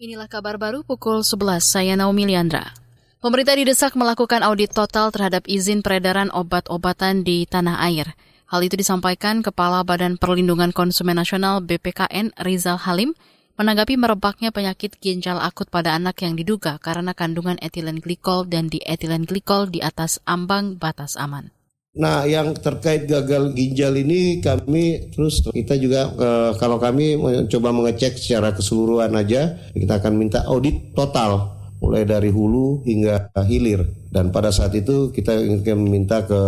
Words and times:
Inilah 0.00 0.32
kabar 0.32 0.56
baru 0.56 0.80
pukul 0.80 1.20
11, 1.20 1.60
saya 1.60 1.92
Naomi 1.92 2.24
Liandra. 2.24 2.72
Pemerintah 3.20 3.52
didesak 3.52 3.92
melakukan 4.00 4.40
audit 4.40 4.72
total 4.72 5.12
terhadap 5.12 5.44
izin 5.44 5.84
peredaran 5.84 6.32
obat-obatan 6.32 7.20
di 7.20 7.44
tanah 7.44 7.84
air. 7.84 8.16
Hal 8.48 8.64
itu 8.64 8.80
disampaikan 8.80 9.44
Kepala 9.44 9.84
Badan 9.84 10.16
Perlindungan 10.16 10.72
Konsumen 10.72 11.20
Nasional 11.20 11.60
BPKN 11.60 12.32
Rizal 12.40 12.80
Halim 12.80 13.12
menanggapi 13.60 14.00
merebaknya 14.00 14.56
penyakit 14.56 14.96
ginjal 15.04 15.36
akut 15.36 15.68
pada 15.68 15.92
anak 15.92 16.24
yang 16.24 16.32
diduga 16.32 16.80
karena 16.80 17.12
kandungan 17.12 17.60
etilen 17.60 18.00
glikol 18.00 18.48
dan 18.48 18.72
dietilen 18.72 19.28
glikol 19.28 19.68
di 19.68 19.84
atas 19.84 20.16
ambang 20.24 20.80
batas 20.80 21.20
aman. 21.20 21.52
Nah, 21.90 22.22
yang 22.22 22.54
terkait 22.54 23.10
gagal 23.10 23.50
ginjal 23.50 23.90
ini 23.98 24.38
kami 24.38 25.10
terus 25.10 25.42
kita 25.50 25.74
juga 25.74 26.06
eh, 26.06 26.52
kalau 26.54 26.78
kami 26.78 27.18
mencoba 27.18 27.74
mengecek 27.74 28.14
secara 28.14 28.54
keseluruhan 28.54 29.10
aja, 29.18 29.58
kita 29.74 29.98
akan 29.98 30.14
minta 30.14 30.46
audit 30.46 30.94
total 30.94 31.50
mulai 31.82 32.06
dari 32.06 32.30
hulu 32.30 32.86
hingga 32.86 33.34
hilir 33.42 33.90
dan 34.14 34.30
pada 34.30 34.54
saat 34.54 34.70
itu 34.78 35.10
kita 35.10 35.34
ingin 35.34 35.82
meminta 35.82 36.22
ke 36.22 36.38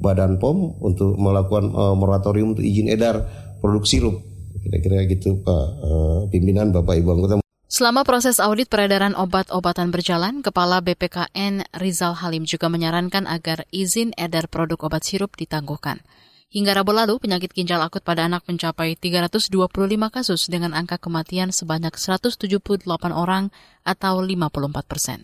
Badan 0.00 0.40
POM 0.40 0.80
untuk 0.80 1.12
melakukan 1.20 1.68
eh, 1.76 1.94
moratorium 2.00 2.56
untuk 2.56 2.64
izin 2.64 2.88
edar 2.88 3.20
produk 3.60 3.84
sirup. 3.84 4.16
Kira-kira 4.64 5.04
gitu 5.04 5.44
Pak 5.44 5.64
eh, 5.76 6.18
pimpinan 6.32 6.72
Bapak 6.72 6.96
Ibu 6.96 7.20
anggota 7.20 7.39
Selama 7.70 8.02
proses 8.02 8.42
audit 8.42 8.66
peredaran 8.66 9.14
obat-obatan 9.14 9.94
berjalan, 9.94 10.42
Kepala 10.42 10.82
BPKN 10.82 11.70
Rizal 11.78 12.18
Halim 12.18 12.42
juga 12.42 12.66
menyarankan 12.66 13.30
agar 13.30 13.62
izin 13.70 14.10
edar 14.18 14.50
produk 14.50 14.90
obat 14.90 15.06
sirup 15.06 15.38
ditangguhkan. 15.38 16.02
Hingga 16.50 16.82
Rabu 16.82 16.90
lalu, 16.90 17.22
penyakit 17.22 17.54
ginjal 17.54 17.78
akut 17.78 18.02
pada 18.02 18.26
anak 18.26 18.42
mencapai 18.50 18.98
325 18.98 19.54
kasus 20.10 20.50
dengan 20.50 20.74
angka 20.74 20.98
kematian 20.98 21.54
sebanyak 21.54 21.94
178 21.94 22.90
orang 23.14 23.54
atau 23.86 24.18
54 24.18 24.90
persen. 24.90 25.22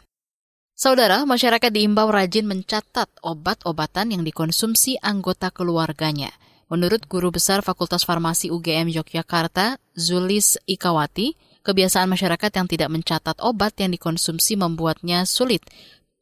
Saudara, 0.79 1.27
masyarakat 1.27 1.75
diimbau 1.75 2.07
rajin 2.15 2.47
mencatat 2.47 3.11
obat-obatan 3.27 4.15
yang 4.15 4.23
dikonsumsi 4.23 5.03
anggota 5.03 5.51
keluarganya. 5.51 6.31
Menurut 6.71 7.11
Guru 7.11 7.35
Besar 7.35 7.67
Fakultas 7.67 8.07
Farmasi 8.07 8.55
UGM 8.55 8.87
Yogyakarta, 8.95 9.83
Zulis 9.99 10.63
Ikawati, 10.71 11.35
Kebiasaan 11.67 12.07
masyarakat 12.07 12.53
yang 12.55 12.71
tidak 12.71 12.95
mencatat 12.95 13.43
obat 13.43 13.75
yang 13.83 13.91
dikonsumsi 13.91 14.55
membuatnya 14.55 15.27
sulit 15.27 15.67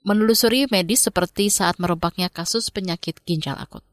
menelusuri 0.04 0.64
medis 0.72 1.04
seperti 1.04 1.52
saat 1.52 1.76
merebaknya 1.76 2.32
kasus 2.32 2.72
penyakit 2.72 3.20
ginjal 3.28 3.56
akut. 3.60 3.84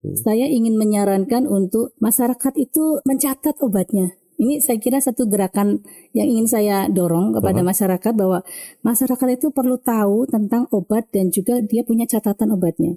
Saya 0.00 0.48
ingin 0.48 0.76
menyarankan 0.80 1.44
untuk 1.44 1.96
masyarakat 2.00 2.52
itu 2.56 3.04
mencatat 3.04 3.56
obatnya. 3.64 4.16
Ini 4.40 4.56
saya 4.64 4.80
kira 4.80 4.96
satu 4.96 5.28
gerakan 5.28 5.84
yang 6.16 6.24
ingin 6.24 6.48
saya 6.48 6.88
dorong 6.88 7.36
kepada 7.36 7.60
masyarakat 7.60 8.12
bahwa 8.16 8.40
masyarakat 8.80 9.28
itu 9.36 9.52
perlu 9.52 9.76
tahu 9.76 10.24
tentang 10.32 10.64
obat 10.72 11.12
dan 11.12 11.28
juga 11.28 11.60
dia 11.60 11.84
punya 11.84 12.08
catatan 12.08 12.56
obatnya. 12.56 12.96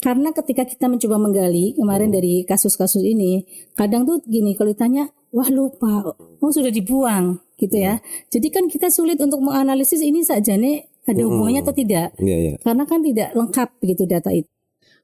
Karena 0.00 0.32
ketika 0.32 0.64
kita 0.64 0.88
mencoba 0.88 1.20
menggali 1.20 1.76
kemarin 1.76 2.08
dari 2.08 2.40
kasus-kasus 2.48 3.04
ini, 3.04 3.44
kadang 3.76 4.08
tuh 4.08 4.24
gini 4.24 4.56
kalau 4.56 4.72
ditanya, 4.72 5.12
wah 5.34 5.48
lupa, 5.52 6.14
oh 6.16 6.50
sudah 6.52 6.72
dibuang 6.72 7.40
gitu 7.58 7.76
ya. 7.76 8.00
Jadi 8.32 8.48
kan 8.48 8.70
kita 8.70 8.88
sulit 8.88 9.18
untuk 9.18 9.42
menganalisis 9.42 10.00
ini 10.00 10.22
saja 10.22 10.54
nih 10.54 10.86
ada 11.08 11.22
hubungannya 11.24 11.64
atau 11.64 11.74
tidak. 11.74 12.12
Iya, 12.20 12.36
iya. 12.36 12.54
Karena 12.60 12.84
kan 12.84 13.00
tidak 13.00 13.32
lengkap 13.32 13.68
begitu 13.80 14.04
data 14.04 14.30
itu. 14.30 14.48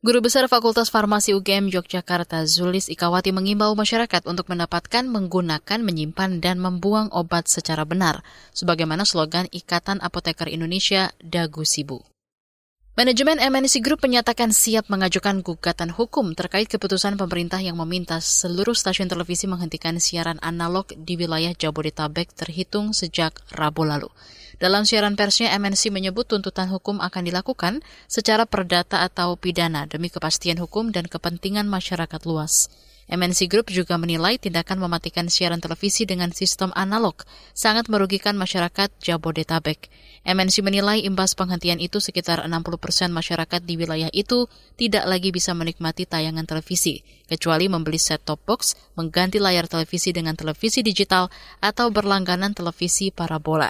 Guru 0.05 0.21
Besar 0.21 0.45
Fakultas 0.53 0.93
Farmasi 0.93 1.33
UGM 1.33 1.73
Yogyakarta 1.73 2.45
Zulis 2.45 2.93
Ikawati 2.93 3.33
mengimbau 3.33 3.73
masyarakat 3.73 4.29
untuk 4.29 4.53
mendapatkan, 4.53 5.01
menggunakan, 5.09 5.81
menyimpan, 5.81 6.45
dan 6.45 6.61
membuang 6.61 7.09
obat 7.09 7.49
secara 7.49 7.89
benar, 7.89 8.21
sebagaimana 8.53 9.09
slogan 9.09 9.49
Ikatan 9.49 10.05
Apoteker 10.05 10.53
Indonesia 10.53 11.09
Dagu 11.25 11.65
Sibu. 11.65 12.05
Manajemen 12.95 13.43
MNC 13.43 13.83
Group 13.83 14.07
menyatakan 14.07 14.55
siap 14.55 14.87
mengajukan 14.87 15.43
gugatan 15.43 15.91
hukum 15.91 16.31
terkait 16.39 16.71
keputusan 16.71 17.19
pemerintah 17.19 17.59
yang 17.59 17.75
meminta 17.75 18.23
seluruh 18.23 18.71
stasiun 18.71 19.11
televisi 19.11 19.51
menghentikan 19.51 19.99
siaran 19.99 20.39
analog 20.39 20.87
di 20.95 21.19
wilayah 21.19 21.51
Jabodetabek 21.59 22.31
terhitung 22.39 22.95
sejak 22.95 23.35
Rabu 23.51 23.83
lalu. 23.83 24.07
Dalam 24.63 24.87
siaran 24.87 25.19
persnya, 25.19 25.51
MNC 25.59 25.91
menyebut 25.91 26.31
tuntutan 26.31 26.71
hukum 26.71 27.03
akan 27.03 27.27
dilakukan 27.27 27.83
secara 28.07 28.47
perdata 28.47 29.03
atau 29.03 29.35
pidana 29.35 29.91
demi 29.91 30.07
kepastian 30.07 30.63
hukum 30.63 30.95
dan 30.95 31.11
kepentingan 31.11 31.67
masyarakat 31.67 32.23
luas. 32.31 32.71
MNC 33.05 33.53
Group 33.53 33.69
juga 33.69 34.01
menilai 34.01 34.41
tindakan 34.41 34.81
mematikan 34.81 35.29
siaran 35.29 35.61
televisi 35.61 36.09
dengan 36.09 36.33
sistem 36.33 36.73
analog 36.73 37.21
sangat 37.53 37.93
merugikan 37.93 38.33
masyarakat 38.35 38.89
Jabodetabek. 39.01 39.93
MNC 40.25 40.65
menilai 40.65 41.05
imbas 41.05 41.37
penghentian 41.37 41.77
itu 41.77 42.01
sekitar 42.01 42.41
60 42.49 42.81
persen 42.81 43.13
masyarakat 43.13 43.61
di 43.61 43.77
wilayah 43.77 44.09
itu 44.17 44.49
tidak 44.81 45.05
lagi 45.05 45.29
bisa 45.29 45.53
menikmati 45.53 46.09
tayangan 46.09 46.49
televisi, 46.49 47.05
kecuali 47.29 47.69
membeli 47.69 48.01
set-top 48.01 48.41
box, 48.49 48.73
mengganti 48.97 49.37
layar 49.37 49.69
televisi 49.69 50.17
dengan 50.17 50.33
televisi 50.33 50.81
digital, 50.81 51.29
atau 51.61 51.93
berlangganan 51.93 52.57
televisi 52.57 53.13
parabola. 53.13 53.69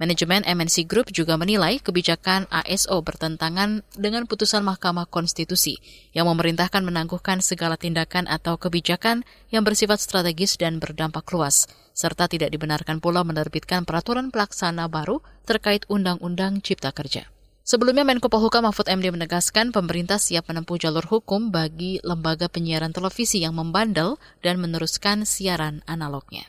Manajemen 0.00 0.40
MNC 0.48 0.88
Group 0.88 1.12
juga 1.12 1.36
menilai 1.36 1.76
kebijakan 1.76 2.48
ASO 2.48 3.04
bertentangan 3.04 3.84
dengan 4.00 4.24
putusan 4.24 4.64
Mahkamah 4.64 5.04
Konstitusi 5.04 5.76
yang 6.16 6.24
memerintahkan 6.24 6.80
menangguhkan 6.80 7.44
segala 7.44 7.76
tindakan 7.76 8.24
atau 8.24 8.56
kebijakan 8.56 9.28
yang 9.52 9.60
bersifat 9.60 10.00
strategis 10.00 10.56
dan 10.56 10.80
berdampak 10.80 11.28
luas, 11.36 11.68
serta 11.92 12.32
tidak 12.32 12.48
dibenarkan 12.48 13.04
pula 13.04 13.28
menerbitkan 13.28 13.84
peraturan 13.84 14.32
pelaksana 14.32 14.88
baru 14.88 15.20
terkait 15.44 15.84
Undang-Undang 15.92 16.64
Cipta 16.64 16.96
Kerja. 16.96 17.28
Sebelumnya 17.60 18.08
Menko 18.08 18.32
Polhukam 18.32 18.64
Mahfud 18.64 18.88
MD 18.88 19.12
menegaskan 19.12 19.68
pemerintah 19.68 20.16
siap 20.16 20.48
menempuh 20.48 20.80
jalur 20.80 21.04
hukum 21.04 21.52
bagi 21.52 22.00
lembaga 22.00 22.48
penyiaran 22.48 22.96
televisi 22.96 23.44
yang 23.44 23.52
membandel 23.52 24.16
dan 24.40 24.56
meneruskan 24.64 25.28
siaran 25.28 25.84
analognya. 25.84 26.48